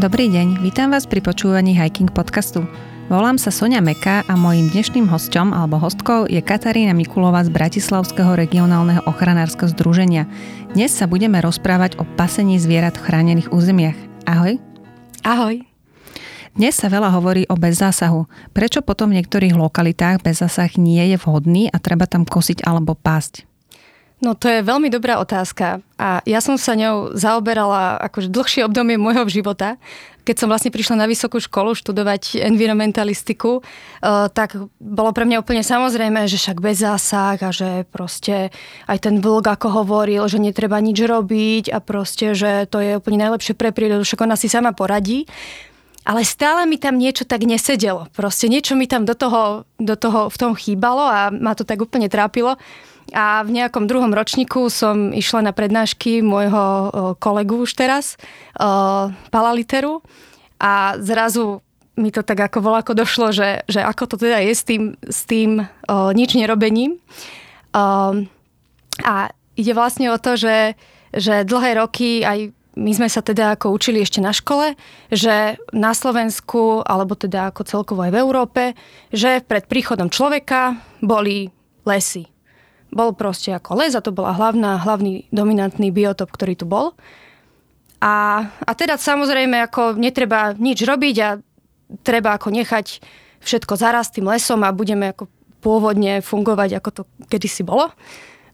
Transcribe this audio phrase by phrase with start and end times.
[0.00, 2.64] Dobrý deň, vítam vás pri počúvaní Hiking podcastu.
[3.12, 8.32] Volám sa Sonia Meka a mojím dnešným hosťom alebo hostkou je Katarína Mikulová z Bratislavského
[8.32, 10.24] regionálneho ochranárskeho združenia.
[10.72, 13.98] Dnes sa budeme rozprávať o pasení zvierat v chránených územiach.
[14.24, 14.56] Ahoj.
[15.20, 15.68] Ahoj.
[16.56, 18.24] Dnes sa veľa hovorí o bezzásahu.
[18.56, 23.49] Prečo potom v niektorých lokalitách bezzásah nie je vhodný a treba tam kosiť alebo pásť?
[24.20, 29.00] No to je veľmi dobrá otázka a ja som sa ňou zaoberala akože dlhšie obdobie
[29.00, 29.80] môjho života.
[30.28, 35.64] Keď som vlastne prišla na vysokú školu študovať environmentalistiku, eh, tak bolo pre mňa úplne
[35.64, 38.52] samozrejme, že však bez zásah a že proste
[38.84, 43.24] aj ten vlk ako hovoril, že netreba nič robiť a proste, že to je úplne
[43.24, 45.24] najlepšie pre prírodu, však ona si sama poradí.
[46.04, 48.08] Ale stále mi tam niečo tak nesedelo.
[48.16, 51.80] Proste niečo mi tam do toho, do toho v tom chýbalo a ma to tak
[51.80, 52.56] úplne trápilo.
[53.10, 58.14] A v nejakom druhom ročníku som išla na prednášky môjho kolegu už teraz,
[59.30, 60.02] Palaliteru.
[60.60, 61.64] A zrazu
[62.00, 65.28] mi to tak ako voľako došlo, že, že ako to teda je s tým, s
[65.28, 65.66] tým o,
[66.16, 66.96] nič nerobením.
[66.96, 68.24] O,
[69.04, 69.14] a
[69.56, 70.80] ide vlastne o to, že,
[71.12, 74.78] že dlhé roky aj my sme sa teda ako učili ešte na škole,
[75.12, 78.62] že na Slovensku, alebo teda ako celkovo aj v Európe,
[79.12, 81.50] že pred príchodom človeka boli
[81.84, 82.30] lesy
[82.90, 86.94] bol proste ako les a to bola hlavná, hlavný dominantný biotop, ktorý tu bol.
[88.00, 91.28] A, a teda samozrejme ako netreba nič robiť a
[92.02, 93.02] treba ako nechať
[93.40, 95.28] všetko zarast tým lesom a budeme ako
[95.60, 97.92] pôvodne fungovať, ako to kedysi bolo.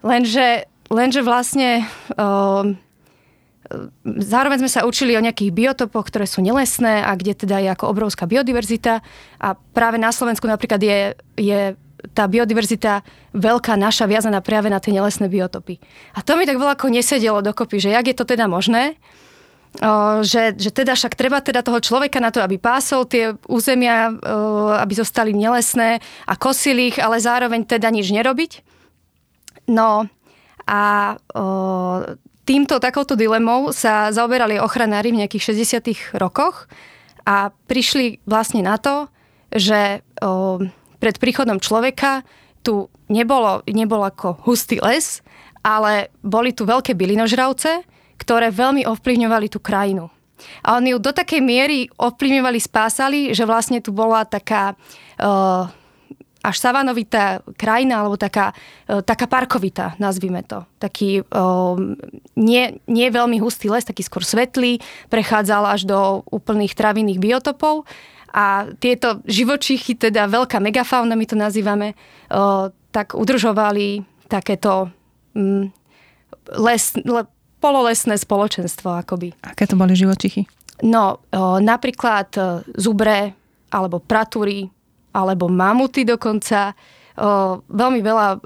[0.03, 1.87] Lenže, lenže vlastne
[2.19, 2.67] uh,
[4.05, 7.91] zároveň sme sa učili o nejakých biotopoch, ktoré sú nelesné a kde teda je ako
[7.91, 9.03] obrovská biodiverzita
[9.39, 10.99] a práve na Slovensku napríklad je,
[11.39, 11.61] je
[12.13, 13.01] tá biodiverzita
[13.33, 15.81] veľká naša viazaná práve na tie nelesné biotopy.
[16.17, 18.97] A to mi tak veľa ako nesedelo dokopy, že jak je to teda možné,
[20.25, 24.09] že, že teda však treba teda toho človeka na to, aby pásol tie územia,
[24.81, 28.65] aby zostali nelesné a kosil ich, ale zároveň teda nič nerobiť.
[29.69, 30.09] No
[30.65, 30.83] a
[32.47, 36.71] týmto takouto dilemou sa zaoberali ochranári v nejakých 60 rokoch
[37.27, 39.11] a prišli vlastne na to,
[39.53, 40.01] že
[40.99, 42.25] pred príchodom človeka
[42.67, 45.23] tu nebolo, nebol ako hustý les,
[45.63, 47.87] ale boli tu veľké bylinožravce,
[48.19, 50.11] ktoré veľmi ovplyvňovali tú krajinu.
[50.67, 55.71] A oni ju do takej miery ovplyvňovali, spásali, že vlastne tu bola taká uh,
[56.45, 58.53] až savanovitá krajina, alebo taká,
[58.87, 60.63] uh, taká parkovitá, nazvime to.
[60.79, 61.75] Taký uh,
[62.37, 67.89] nie, nie veľmi hustý les, taký skôr svetlý, prechádzal až do úplných travinných biotopov
[68.37, 71.97] a tieto živočichy, teda veľká megafauna, my to nazývame,
[72.29, 74.93] o, tak udržovali takéto
[75.33, 75.73] mm,
[76.61, 77.25] les, le,
[77.65, 79.33] pololesné spoločenstvo akoby.
[79.41, 80.45] Aké to boli živočichy?
[80.85, 82.41] No, o, napríklad o,
[82.77, 83.33] zubre,
[83.73, 84.69] alebo pratúry,
[85.17, 86.77] alebo mamuty dokonca.
[87.17, 88.39] O, veľmi veľa o,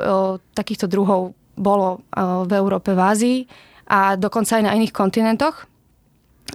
[0.55, 3.39] takýchto druhov bolo o, v Európe, v Ázii
[3.91, 5.67] a dokonca aj na iných kontinentoch.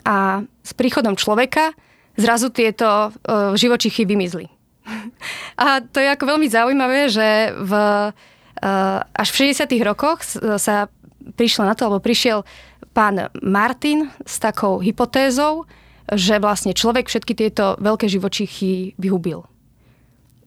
[0.07, 1.75] A s príchodom človeka
[2.15, 4.47] zrazu tieto uh, živočichy vymizli.
[5.61, 9.67] A to je ako veľmi zaujímavé, že v, uh, až v 60.
[9.83, 10.23] rokoch
[10.59, 10.91] sa
[11.33, 12.45] prišlo na to, alebo prišiel
[12.93, 15.67] pán Martin s takou hypotézou,
[16.13, 19.43] že vlastne človek všetky tieto veľké živočichy vyhubil.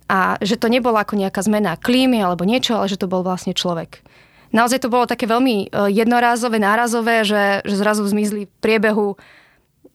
[0.08, 3.52] A že to nebola ako nejaká zmena klímy alebo niečo, ale že to bol vlastne
[3.52, 4.00] človek.
[4.48, 9.20] Naozaj to bolo také veľmi jednorázové, nárazové, že, že zrazu zmizli v priebehu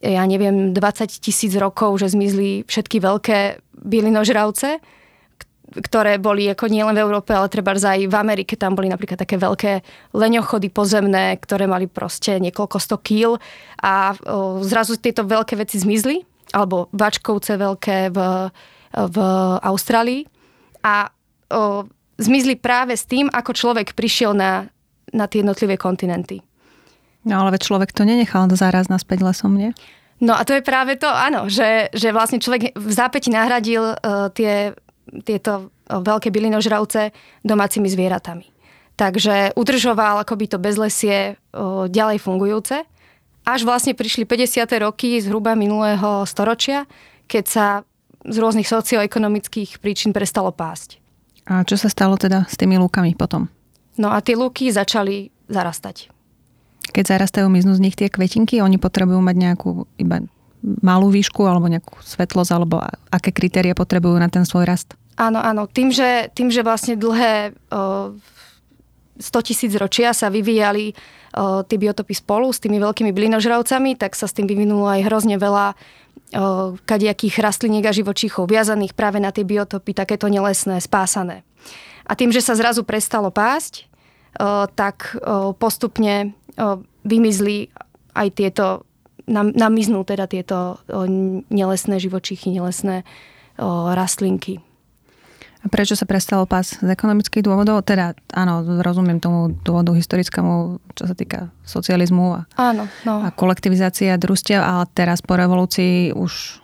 [0.03, 4.83] ja neviem, 20 tisíc rokov, že zmizli všetky veľké bylinožravce,
[5.73, 8.59] ktoré boli ako nielen v Európe, ale treba aj v Amerike.
[8.59, 9.81] Tam boli napríklad také veľké
[10.13, 13.41] leňochody pozemné, ktoré mali proste niekoľko sto kýl
[13.81, 16.21] a o, zrazu tieto veľké veci zmizli,
[16.53, 18.19] alebo vačkovce veľké v,
[18.93, 19.17] v
[19.65, 20.21] Austrálii
[20.85, 21.87] a o,
[22.21, 24.69] zmizli práve s tým, ako človek prišiel na,
[25.09, 26.43] na tie jednotlivé kontinenty.
[27.23, 29.71] No ale človek to nenechal zaraz naspäť lesom, nie?
[30.23, 34.31] No a to je práve to, áno, že, že vlastne človek v zápäti nahradil uh,
[34.31, 34.71] tie,
[35.27, 37.11] tieto veľké bylinožravce
[37.43, 38.47] domácimi zvieratami.
[38.95, 42.87] Takže udržoval akoby to bezlesie uh, ďalej fungujúce.
[43.43, 44.63] Až vlastne prišli 50.
[44.79, 46.87] roky zhruba minulého storočia,
[47.27, 47.65] keď sa
[48.23, 51.03] z rôznych socioekonomických príčin prestalo pásť.
[51.43, 53.51] A čo sa stalo teda s tými lúkami potom?
[53.99, 56.12] No a tie lúky začali zarastať.
[56.91, 60.25] Keď zarastajú, miznú z nich tie kvetinky, oni potrebujú mať nejakú iba
[60.63, 62.79] malú výšku alebo nejakú svetlosť, alebo
[63.11, 64.95] aké kritéria potrebujú na ten svoj rast?
[65.19, 65.69] Áno, áno.
[65.69, 68.15] Tým, že, tým, že vlastne dlhé o,
[69.19, 70.97] 100 tisíc ročia sa vyvíjali
[71.37, 75.37] uh, tie biotopy spolu s tými veľkými blinožravcami, tak sa s tým vyvinulo aj hrozne
[75.37, 81.45] veľa uh, kadejakých rastliniek a živočíchov viazaných práve na tie biotopy, takéto nelesné, spásané.
[82.09, 83.85] A tým, že sa zrazu prestalo pásť,
[84.75, 85.17] tak
[85.61, 86.33] postupne
[87.05, 87.69] vymizli
[88.13, 88.65] aj tieto,
[89.25, 90.81] nam, namiznú teda tieto
[91.49, 93.05] nelesné živočíchy, nelesné
[93.93, 94.61] rastlinky.
[95.63, 97.87] A prečo sa prestalo pás z ekonomických dôvodov?
[97.87, 103.23] Teda, áno, rozumiem tomu dôvodu historickému, čo sa týka socializmu a, áno, no.
[103.23, 106.59] a kolektivizácia družstiev, ale teraz po revolúcii už,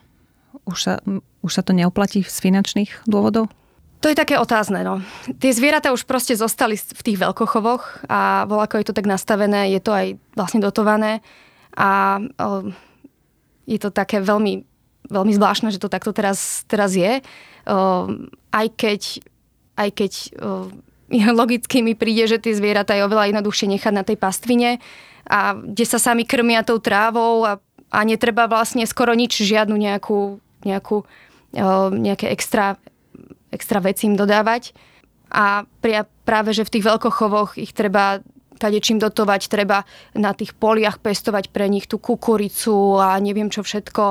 [0.67, 0.99] už, sa,
[1.39, 3.47] už sa to neoplatí z finančných dôvodov?
[3.99, 5.03] To je také otázne, no.
[5.43, 9.81] Tie zvieratá už proste zostali v tých veľkochovoch a ako je to tak nastavené, je
[9.83, 10.07] to aj
[10.39, 11.19] vlastne dotované
[11.75, 12.23] a
[13.67, 14.63] je to také veľmi,
[15.11, 17.19] veľmi zvláštne, že to takto teraz, teraz je.
[18.49, 19.01] Aj keď,
[19.75, 20.11] aj keď
[21.39, 24.79] logicky mi príde, že tie zvieratá je oveľa jednoduchšie nechať na tej pastvine
[25.27, 27.59] a kde sa sami krmia tou trávou a,
[27.91, 31.03] a netreba vlastne skoro nič, žiadnu nejakú, nejakú
[31.93, 32.77] nejaké extra,
[33.59, 34.71] extra veci im dodávať.
[35.29, 35.67] A
[36.25, 38.23] práve, že v tých veľkochovoch ich treba
[38.59, 44.03] čím dotovať, treba na tých poliach pestovať pre nich tú kukuricu a neviem čo všetko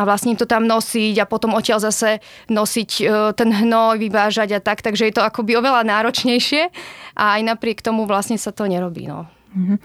[0.00, 3.04] a vlastne im to tam nosiť a potom odtiaľ zase nosiť e,
[3.36, 6.72] ten hnoj, vyvážať a tak, takže je to akoby oveľa náročnejšie
[7.20, 9.04] a aj napriek tomu vlastne sa to nerobí.
[9.04, 9.28] No.
[9.50, 9.76] Mhm.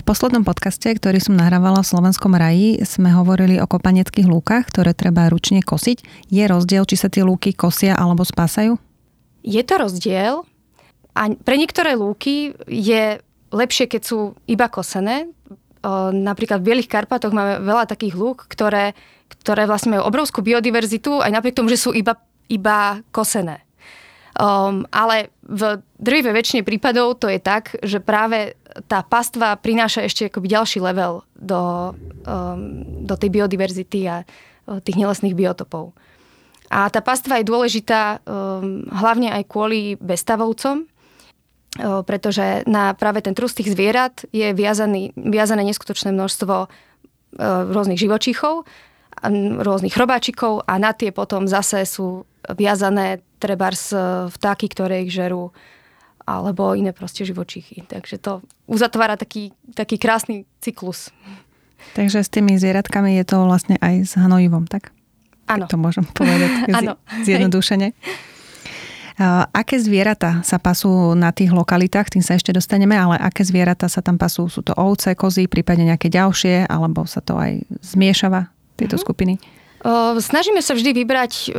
[0.00, 4.96] V poslednom podcaste, ktorý som nahrávala v Slovenskom raji, sme hovorili o kopaneckých lúkach, ktoré
[4.96, 6.28] treba ručne kosiť.
[6.32, 8.80] Je rozdiel, či sa tie lúky kosia alebo spásajú?
[9.44, 10.48] Je to rozdiel.
[11.12, 13.20] A pre niektoré lúky je
[13.52, 14.18] lepšie, keď sú
[14.48, 15.28] iba kosené.
[16.10, 18.96] Napríklad v Bielých Karpatoch máme veľa takých lúk, ktoré,
[19.28, 22.16] ktoré vlastne majú obrovskú biodiverzitu, aj napriek tomu, že sú iba,
[22.48, 23.62] iba kosené.
[24.34, 28.58] Um, ale v drvive väčšine prípadov to je tak, že práve
[28.90, 31.94] tá pastva prináša ešte akoby ďalší level do,
[32.26, 34.26] um, do tej biodiverzity a
[34.82, 35.94] tých nelesných biotopov.
[36.72, 40.88] A tá pastva je dôležitá um, hlavne aj kvôli bestavovcom,
[42.06, 46.70] pretože na práve ten trust tých zvierat je viazaný, viazané neskutočné množstvo
[47.74, 48.62] rôznych živočíchov,
[49.58, 52.22] rôznych chrobáčikov a na tie potom zase sú
[52.52, 53.92] viazané trebárs
[54.28, 55.52] vtáky, ktoré ich žerú
[56.24, 57.84] alebo iné proste živočíchy.
[57.84, 61.12] Takže to uzatvára taký, taký krásny cyklus.
[61.92, 64.88] Takže s tými zvieratkami je to vlastne aj s hnojivom, tak?
[65.44, 65.68] Áno.
[65.68, 66.72] To môžem povedať
[67.28, 67.92] zjednodušene.
[69.54, 74.02] Aké zvieratá sa pasú na tých lokalitách, tým sa ešte dostaneme, ale aké zvieratá sa
[74.02, 74.50] tam pasú?
[74.50, 79.06] Sú to ovce, kozy, prípadne nejaké ďalšie, alebo sa to aj zmiešava, tieto uh-huh.
[79.06, 79.38] skupiny?
[80.18, 81.52] Snažíme sa vždy vybrať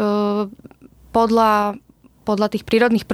[1.13, 1.77] podľa
[2.25, 3.05] podľa tých prírodných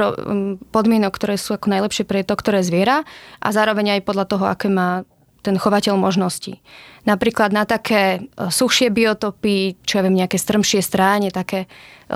[0.72, 3.04] podmienok, ktoré sú ako najlepšie pre to, ktoré zviera
[3.44, 5.04] a zároveň aj podľa toho, aké má
[5.42, 6.62] ten chovateľ možností.
[7.04, 11.68] Napríklad na také e, suchšie biotopy, čo ja viem, nejaké strmšie stráne, také e,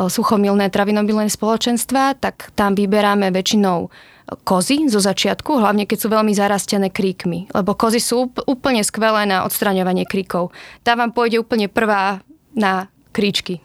[0.05, 3.89] suchomilné travinobilné spoločenstva, tak tam vyberáme väčšinou
[4.45, 7.49] kozy zo začiatku, hlavne keď sú veľmi zarastené kríkmi.
[7.49, 10.53] Lebo kozy sú úplne skvelé na odstraňovanie kríkov.
[10.85, 12.21] Tá vám pôjde úplne prvá
[12.55, 13.61] na kríčky.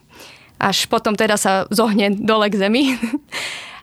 [0.61, 2.95] Až potom teda sa zohne dole k zemi.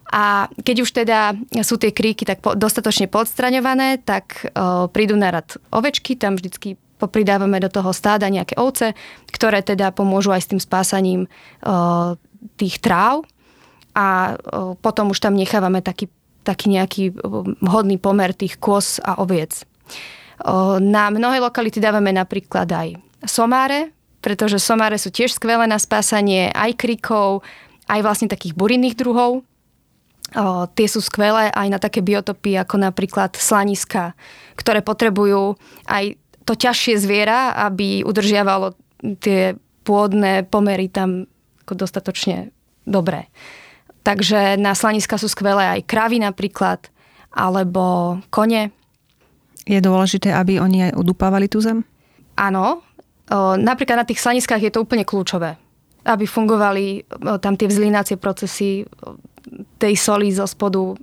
[0.07, 1.35] A keď už teda
[1.67, 7.59] sú tie kríky tak dostatočne podstraňované, tak o, prídu na rad ovečky, tam vždycky popridávame
[7.59, 8.95] do toho stáda nejaké ovce,
[9.27, 12.15] ktoré teda pomôžu aj s tým spásaním o,
[12.55, 13.27] tých tráv
[13.91, 16.07] a o, potom už tam nechávame taký,
[16.47, 17.03] taký nejaký
[17.59, 19.67] vhodný pomer tých kôz a oviec.
[20.39, 22.95] O, na mnohé lokality dávame napríklad aj
[23.27, 23.91] somáre,
[24.27, 27.47] pretože somáre sú tiež skvelé na spásanie aj krikov,
[27.87, 29.39] aj vlastne takých burinných druhov.
[29.39, 30.43] O,
[30.75, 34.19] tie sú skvelé aj na také biotopy ako napríklad slaniska,
[34.59, 35.55] ktoré potrebujú
[35.87, 38.75] aj to ťažšie zviera, aby udržiavalo
[39.23, 39.55] tie
[39.87, 41.31] pôdne pomery tam
[41.63, 42.51] ako dostatočne
[42.83, 43.31] dobré.
[44.03, 46.83] Takže na slaniska sú skvelé aj kravy napríklad,
[47.31, 48.75] alebo kone.
[49.63, 51.87] Je dôležité, aby oni aj odupávali tú zem?
[52.35, 52.86] Áno.
[53.31, 55.59] Napríklad na tých slaniskách je to úplne kľúčové.
[56.07, 57.03] Aby fungovali
[57.43, 58.87] tam tie vzlínacie procesy,
[59.75, 60.95] tej soli zo spodu,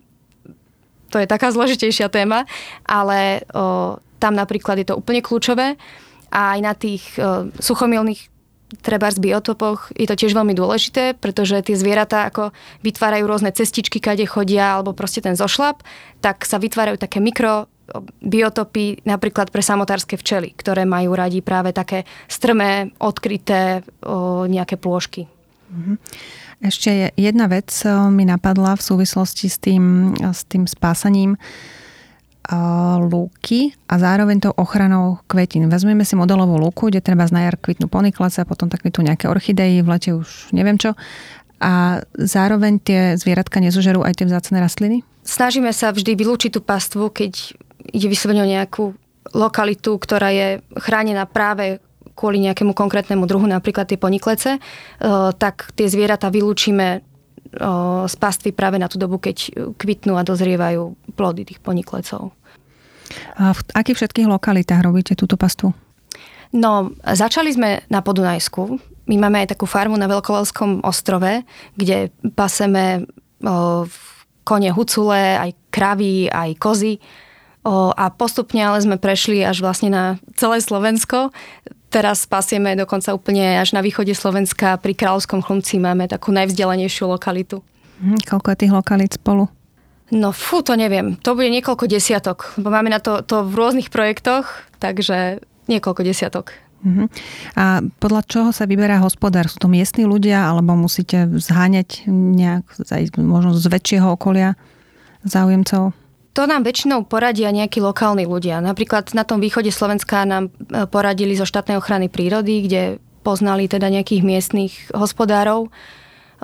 [1.12, 2.48] to je taká zložitejšia téma,
[2.88, 3.44] ale
[4.18, 5.76] tam napríklad je to úplne kľúčové
[6.32, 7.04] a aj na tých
[7.60, 8.34] suchomilných
[8.80, 12.50] treba z biotopoch je to tiež veľmi dôležité, pretože tie zvieratá ako
[12.82, 15.84] vytvárajú rôzne cestičky, kade chodia, alebo proste ten zošlap,
[16.24, 17.70] tak sa vytvárajú také mikro
[18.24, 25.28] biotopy napríklad pre samotárske včely, ktoré majú radi práve také strmé, odkryté o, nejaké plôžky.
[25.68, 25.96] Mm-hmm.
[26.64, 27.68] Ešte jedna vec
[28.08, 31.36] mi napadla v súvislosti s tým, s tým spásaním.
[33.00, 35.72] lúky a zároveň tou ochranou kvetín.
[35.72, 39.80] Vezmeme si modelovú lúku, kde treba na jar kvitnú poniklace, potom tak kvitnú nejaké orchidei,
[39.80, 40.92] v lete už neviem čo.
[41.64, 45.00] A zároveň tie zvieratka nezožerú aj tie vzácne rastliny?
[45.24, 47.56] Snažíme sa vždy vylúčiť tú pastvu, keď
[47.90, 48.84] ide vyslovene o nejakú
[49.34, 51.82] lokalitu, ktorá je chránená práve
[52.14, 54.62] kvôli nejakému konkrétnemu druhu, napríklad tie poniklece,
[55.34, 57.02] tak tie zvieratá vylúčime
[58.06, 62.30] z pastvy práve na tú dobu, keď kvitnú a dozrievajú plody tých poniklecov.
[63.38, 65.74] A v akých všetkých lokalitách robíte túto pastvu?
[66.54, 68.78] No, začali sme na Podunajsku.
[69.10, 71.42] My máme aj takú farmu na Veľkovalskom ostrove,
[71.74, 73.10] kde paseme
[73.42, 73.84] o,
[74.46, 77.02] kone hucule, aj kravy, aj kozy.
[77.64, 80.04] O, a postupne ale sme prešli až vlastne na
[80.36, 81.32] celé Slovensko.
[81.88, 84.76] Teraz pasieme dokonca úplne až na východe Slovenska.
[84.76, 87.64] Pri Kráľovskom chlumci máme takú najvzdelenejšiu lokalitu.
[88.04, 89.48] Hm, koľko je tých lokalít spolu?
[90.12, 91.16] No fú, to neviem.
[91.24, 92.52] To bude niekoľko desiatok.
[92.60, 94.44] Bo máme na to, to v rôznych projektoch,
[94.76, 96.52] takže niekoľko desiatok.
[96.84, 97.08] Uh-huh.
[97.56, 99.48] A podľa čoho sa vyberá hospodár?
[99.48, 102.68] Sú to miestni ľudia, alebo musíte zháňať nejak,
[103.16, 104.52] možno z väčšieho okolia
[105.24, 105.96] záujemcov?
[106.34, 108.58] To nám väčšinou poradia nejakí lokálni ľudia.
[108.58, 112.82] Napríklad na tom východe Slovenska nám e, poradili zo štátnej ochrany prírody, kde
[113.22, 115.72] poznali teda nejakých miestnych hospodárov.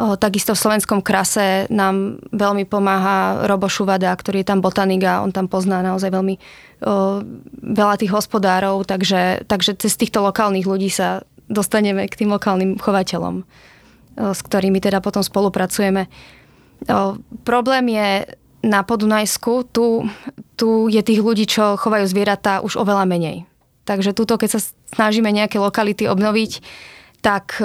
[0.01, 5.29] Takisto v slovenskom krase nám veľmi pomáha Robo Šuvada, ktorý je tam botanik a on
[5.29, 6.41] tam pozná naozaj veľmi
[7.61, 11.21] veľa tých hospodárov, takže, takže cez týchto lokálnych ľudí sa
[11.53, 13.45] dostaneme k tým lokálnym chovateľom,
[14.17, 16.09] s ktorými teda potom spolupracujeme.
[17.45, 20.05] Problém je na Podunajsku, tu,
[20.57, 23.49] tu je tých ľudí, čo chovajú zvieratá už oveľa menej.
[23.89, 24.61] Takže túto, keď sa
[24.93, 26.61] snažíme nejaké lokality obnoviť,
[27.25, 27.65] tak e,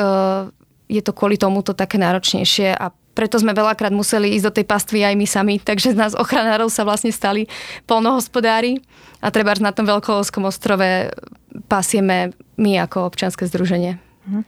[0.87, 4.99] je to kvôli tomuto také náročnejšie a preto sme veľakrát museli ísť do tej pastvy
[5.07, 7.47] aj my sami, takže z nás ochranárov sa vlastne stali
[7.87, 8.83] polnohospodári
[9.23, 11.15] a treba na tom Veľkolovskom ostrove
[11.71, 13.95] pasieme my ako občianske združenie.
[14.27, 14.41] Mhm.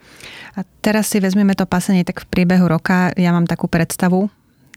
[0.58, 3.14] A teraz si vezmeme to pasenie tak v priebehu roka.
[3.16, 4.28] Ja mám takú predstavu,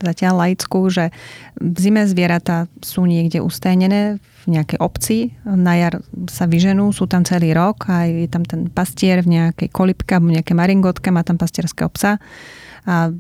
[0.01, 1.13] zatiaľ laickú, že
[1.61, 6.01] v zime zvieratá sú niekde ustajnené v nejakej obci, na jar
[6.33, 10.33] sa vyženú, sú tam celý rok a je tam ten pastier v nejakej kolipke alebo
[10.33, 12.17] nejaké maringotke, má tam pastierského psa
[12.89, 13.13] a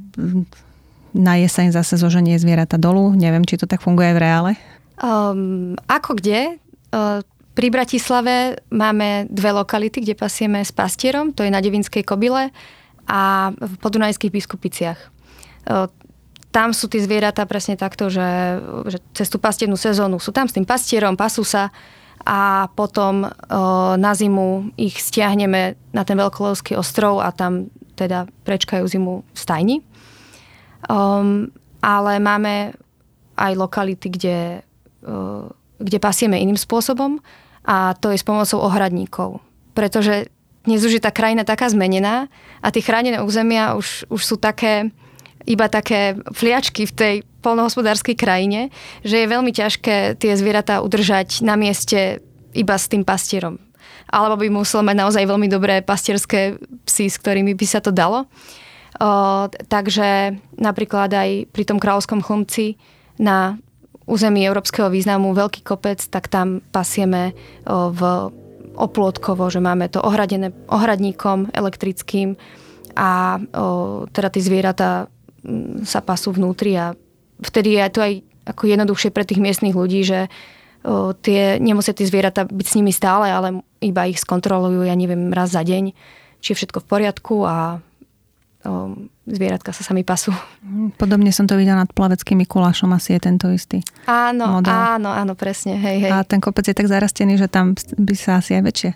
[1.10, 3.12] na jeseň zase zoženie zvieratá dolu.
[3.12, 4.52] Neviem, či to tak funguje v reále.
[5.02, 6.56] Um, ako kde?
[6.94, 7.20] Uh,
[7.52, 12.54] pri Bratislave máme dve lokality, kde pasieme s pastierom, to je na Devinskej kobile
[13.10, 14.98] a v Podunajských biskupiciach.
[16.50, 18.58] Tam sú tie zvieratá presne takto, že,
[18.90, 21.70] že cez tú pastiernú sezónu sú tam s tým pastierom, pasú sa
[22.26, 23.30] a potom o,
[23.96, 29.76] na zimu ich stiahneme na ten Veľkolovský ostrov a tam teda prečkajú zimu v stajni.
[30.88, 32.76] Um, ale máme
[33.40, 34.38] aj lokality, kde,
[35.06, 35.48] uh,
[35.80, 37.20] kde pasieme iným spôsobom
[37.64, 39.40] a to je s pomocou ohradníkov.
[39.72, 40.28] Pretože
[40.64, 42.28] dnes už je tá krajina taká zmenená
[42.60, 44.92] a tie chránené územia už, už sú také,
[45.48, 48.68] iba také fliačky v tej polnohospodárskej krajine,
[49.00, 52.20] že je veľmi ťažké tie zvieratá udržať na mieste
[52.52, 53.56] iba s tým pastierom.
[54.10, 58.26] Alebo by musel mať naozaj veľmi dobré pastierské psy, s ktorými by sa to dalo.
[59.00, 62.74] O, takže napríklad aj pri tom kráľovskom chlumci
[63.22, 63.56] na
[64.10, 67.32] území európskeho významu veľký kopec, tak tam pasieme
[67.64, 68.00] o, v
[68.74, 72.34] oplotkovo, že máme to ohradené ohradníkom elektrickým
[72.98, 75.06] a o, teda tie zvieratá
[75.84, 76.92] sa pasú vnútri a
[77.40, 78.12] vtedy je to aj
[78.50, 80.26] ako jednoduchšie pre tých miestnych ľudí, že
[80.82, 85.30] o, tie, nemusia tie zvieratá byť s nimi stále, ale iba ich skontrolujú, ja neviem,
[85.32, 85.92] raz za deň,
[86.40, 87.78] či je všetko v poriadku a
[88.64, 88.96] o,
[89.28, 90.34] zvieratka sa sami pasú.
[90.96, 94.72] Podobne som to videla nad plaveckým Mikulášom, asi je tento istý Áno, model.
[94.72, 96.10] áno, áno, presne, hej, hej.
[96.10, 98.90] A ten kopec je tak zarastený, že tam by sa asi aj väčšie,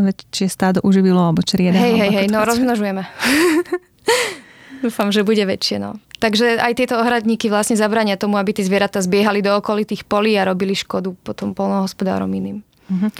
[0.00, 1.76] väčšie stádo uživilo, alebo črieda.
[1.76, 3.02] Hej, hej, hej, no rozmnožujeme.
[4.78, 5.82] Dúfam, že bude väčšie.
[5.82, 5.98] No.
[6.18, 10.46] Takže aj tieto ohradníky vlastne zabrania tomu, aby tie zvieratá zbiehali do okolitých polí a
[10.46, 12.66] robili škodu potom polnohospodárom iným.
[12.88, 13.12] Uh-huh.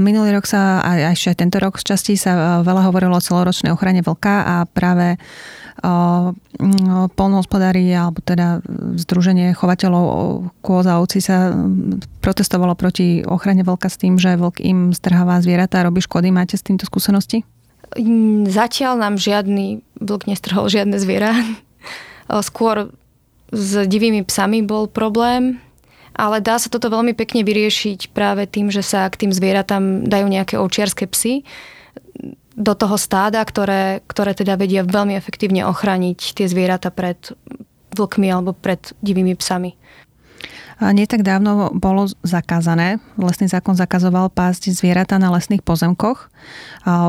[0.00, 4.00] Minulý rok sa, aj ešte tento rok z časti sa veľa hovorilo o celoročnej ochrane
[4.00, 5.20] vlka a práve
[7.12, 8.64] polnohospodári alebo teda
[8.96, 11.52] Združenie chovateľov kôz a ovci sa
[12.24, 16.32] protestovalo proti ochrane vlka s tým, že vlk im strháva zvieratá a robí škody.
[16.32, 17.44] Máte s týmto skúsenosti?
[18.50, 21.34] Zatiaľ nám žiadny vlk nestrhol žiadne zviera.
[22.48, 22.90] Skôr
[23.54, 25.62] s divými psami bol problém,
[26.14, 30.26] ale dá sa toto veľmi pekne vyriešiť práve tým, že sa k tým zvieratám dajú
[30.30, 31.46] nejaké ovčiarske psy
[32.54, 37.18] do toho stáda, ktoré, ktoré teda vedia veľmi efektívne ochraniť tie zvieratá pred
[37.94, 39.74] vlkmi alebo pred divými psami.
[40.82, 46.28] Nie tak dávno bolo zakázané, lesný zákon zakazoval pásť zvieratá na lesných pozemkoch.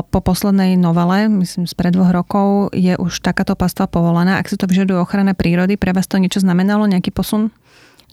[0.06, 4.38] Po poslednej novele, myslím z pred dvoch rokov, je už takáto pastva povolená.
[4.38, 7.50] Ak si to vyžaduje ochrana prírody, pre vás to niečo znamenalo, nejaký posun?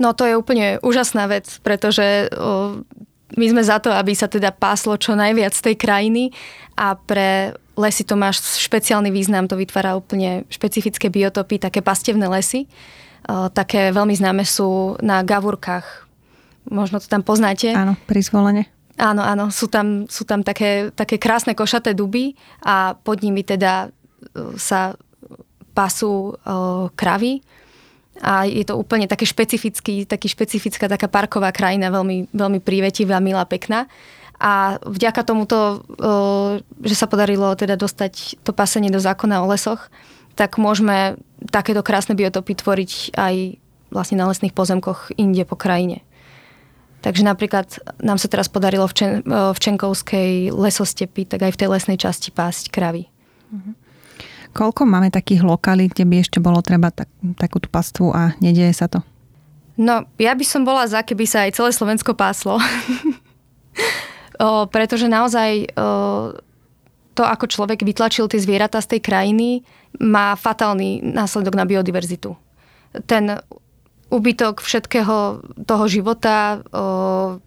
[0.01, 2.33] No to je úplne úžasná vec, pretože
[3.37, 6.23] my sme za to, aby sa teda páslo čo najviac z tej krajiny
[6.73, 12.65] a pre lesy to má špeciálny význam, to vytvára úplne špecifické biotopy, také pastevné lesy
[13.27, 16.07] také veľmi známe sú na Gavurkách.
[16.71, 17.71] Možno to tam poznáte.
[17.75, 18.67] Áno, pri zvolenie.
[18.95, 23.89] Áno, áno, sú tam, sú tam také, také krásne košaté duby a pod nimi teda
[23.89, 24.93] e, sa
[25.73, 27.41] pasú uh, kravy
[28.21, 33.41] a je to úplne také špecifický, taký špecifická taká parková krajina, veľmi, veľmi prívetivá, milá,
[33.49, 33.89] pekná.
[34.37, 39.89] A vďaka tomuto, uh, že sa podarilo teda dostať to pasenie do zákona o lesoch,
[40.33, 41.17] tak môžeme
[41.49, 43.35] takéto krásne biotopy tvoriť aj
[43.93, 46.01] vlastne na lesných pozemkoch inde po krajine.
[47.03, 47.67] Takže napríklad
[47.99, 52.31] nám sa teraz podarilo v, Čen, v Čenkovskej lesostepi, tak aj v tej lesnej časti
[52.31, 53.11] pásť kravy.
[53.51, 53.71] Mhm.
[54.53, 57.09] Koľko máme takých lokalít, kde by ešte bolo treba tak,
[57.41, 59.01] takúto pastvu a nedieje sa to?
[59.73, 62.61] No, ja by som bola za, keby sa aj celé Slovensko páslo.
[64.45, 66.37] o, pretože naozaj o,
[67.13, 69.61] to, ako človek vytlačil tie zvieratá z tej krajiny,
[70.01, 72.33] má fatálny následok na biodiverzitu.
[73.05, 73.37] Ten
[74.09, 77.41] úbytok všetkého toho života, o,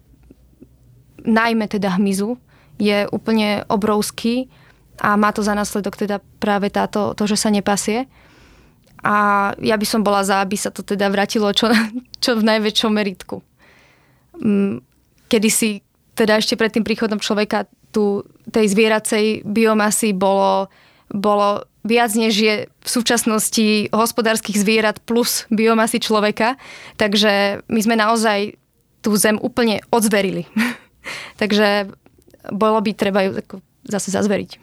[1.23, 2.35] najmä teda hmyzu,
[2.79, 4.51] je úplne obrovský
[4.99, 8.05] a má to za následok teda práve táto, to, že sa nepasie.
[9.05, 11.69] A ja by som bola za, aby sa to teda vrátilo čo,
[12.23, 13.39] čo v najväčšom meritku.
[14.37, 14.83] Mm,
[15.31, 15.69] kedy si
[16.17, 20.71] teda ešte pred tým príchodom človeka tu tej zvieracej biomasy bolo,
[21.11, 26.59] bolo viac než je v súčasnosti hospodárskych zvierat plus biomasy človeka.
[26.99, 28.59] Takže my sme naozaj
[29.01, 30.47] tú zem úplne odzverili.
[31.41, 31.91] Takže
[32.51, 33.39] bolo by treba ju
[33.87, 34.59] zase zazveriť.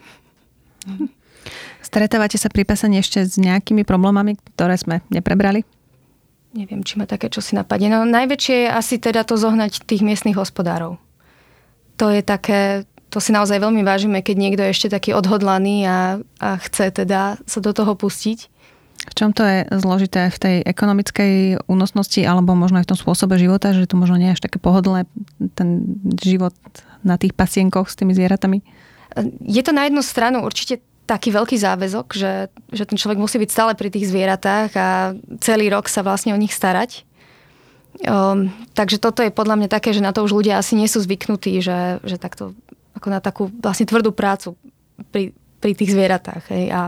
[1.84, 5.64] Stretávate sa pri pasaní ešte s nejakými problémami, ktoré sme neprebrali?
[6.54, 7.90] Neviem, či ma také čo si napadne.
[7.90, 11.02] No najväčšie je asi teda to zohnať tých miestnych hospodárov.
[11.98, 16.18] To je také, to si naozaj veľmi vážime, keď niekto je ešte taký odhodlaný a,
[16.42, 18.50] a chce teda sa do toho pustiť.
[19.04, 20.34] V čom to je zložité?
[20.34, 24.34] V tej ekonomickej únosnosti alebo možno aj v tom spôsobe života, že to možno nie
[24.34, 25.06] je až také pohodlné
[25.54, 26.56] ten život
[27.06, 28.66] na tých pasienkoch s tými zvieratami?
[29.46, 33.50] Je to na jednu stranu určite taký veľký záväzok, že, že ten človek musí byť
[33.52, 34.88] stále pri tých zvieratách a
[35.38, 37.06] celý rok sa vlastne o nich starať.
[38.08, 40.98] Um, takže toto je podľa mňa také, že na to už ľudia asi nie sú
[40.98, 42.56] zvyknutí, že, že takto
[42.94, 44.54] ako na takú vlastne tvrdú prácu
[45.10, 46.42] pri, pri tých zvieratách.
[46.54, 46.64] Hej.
[46.70, 46.80] A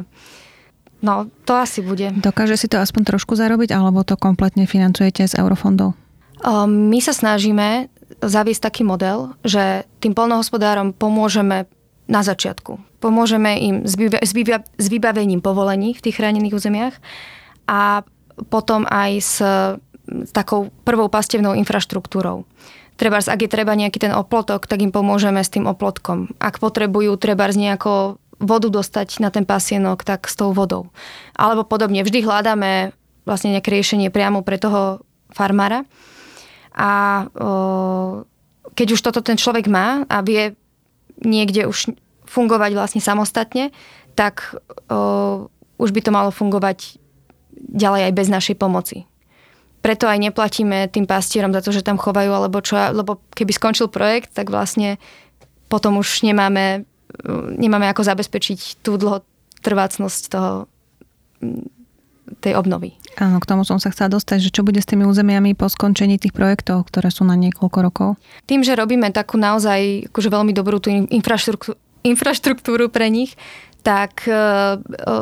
[1.03, 2.15] no, to asi bude.
[2.17, 5.99] Dokáže si to aspoň trošku zarobiť, alebo to kompletne financujete z eurofondov?
[6.45, 7.91] Um, my sa snažíme
[8.23, 11.67] zaviesť taký model, že tým polnohospodárom pomôžeme
[12.07, 13.03] na začiatku.
[13.03, 16.95] Pomôžeme im s, vyba- s, vyba- s vybavením povolení v tých chránených územiach
[17.67, 18.07] a
[18.47, 19.35] potom aj s,
[20.31, 22.47] takou prvou pastevnou infraštruktúrou.
[22.97, 26.33] Treba, ak je treba nejaký ten oplotok, tak im pomôžeme s tým oplotkom.
[26.41, 30.89] Ak potrebujú treba z nejako vodu dostať na ten pasienok, tak s tou vodou.
[31.37, 32.01] Alebo podobne.
[32.01, 32.97] Vždy hľadáme
[33.29, 35.85] vlastne nejaké riešenie priamo pre toho farmára.
[36.77, 38.25] A o,
[38.77, 40.57] keď už toto ten človek má a vie
[41.21, 41.97] niekde už
[42.29, 43.73] fungovať vlastne samostatne,
[44.17, 44.57] tak
[44.89, 47.01] o, už by to malo fungovať
[47.57, 49.09] ďalej aj bez našej pomoci
[49.87, 53.87] preto aj neplatíme tým pastierom za to, že tam chovajú, alebo čo, lebo keby skončil
[53.87, 54.99] projekt, tak vlastne
[55.71, 56.83] potom už nemáme,
[57.55, 60.67] nemáme ako zabezpečiť tú dlhotrvácnosť toho,
[62.43, 62.99] tej obnovy.
[63.23, 66.19] Áno, k tomu som sa chcela dostať, že čo bude s tými územiami po skončení
[66.19, 68.09] tých projektov, ktoré sú na niekoľko rokov?
[68.51, 73.39] Tým, že robíme takú naozaj akože veľmi dobrú tú infraštruktúru, infraštruktúru pre nich,
[73.87, 74.39] tak e, e,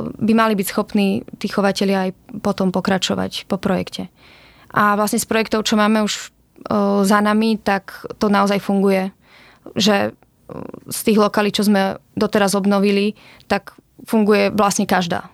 [0.09, 2.09] by mali byť schopní tí chovateľi aj
[2.41, 4.09] potom pokračovať po projekte.
[4.75, 6.35] A vlastne z projektov, čo máme už
[7.07, 9.15] za nami, tak to naozaj funguje.
[9.79, 10.19] Že
[10.91, 13.15] z tých lokalí, čo sme doteraz obnovili,
[13.47, 15.31] tak funguje vlastne každá.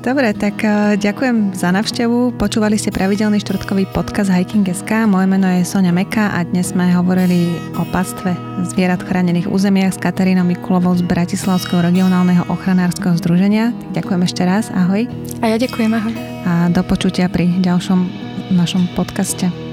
[0.00, 0.64] Dobre, tak
[0.96, 2.40] ďakujem za navštevu.
[2.40, 4.88] Počúvali ste pravidelný štvrtkový podcast Hiking.sk.
[5.04, 8.32] Moje meno je Sonia Meka a dnes sme hovorili o pastve
[8.64, 13.76] zvierat chránených územiach s Katarínou Mikulovou z Bratislavského regionálneho ochranárskeho združenia.
[13.92, 15.04] Ďakujem ešte raz, ahoj.
[15.44, 16.14] A ja ďakujem, ahoj.
[16.48, 19.69] A do počutia pri ďalšom v našom podcaste.